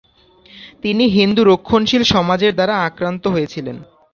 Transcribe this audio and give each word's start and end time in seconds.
তিনি 0.81 1.03
হিন্দু 1.07 1.41
রক্ষণশীল 1.43 2.03
সমাজের 2.13 2.51
দ্বারা 2.55 2.75
আক্রান্ত 2.87 3.23
হয়েছিলেন। 3.27 3.77